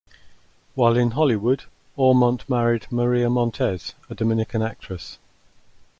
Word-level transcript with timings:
While 0.73 0.97
in 0.97 1.11
Hollywood, 1.11 1.65
Aumont 1.95 2.49
married 2.49 2.87
Maria 2.89 3.29
Montez, 3.29 3.93
a 4.09 4.15
Dominican 4.15 4.63
actress. 4.63 5.19